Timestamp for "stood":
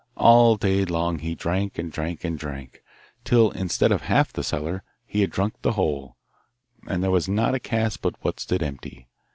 8.39-8.63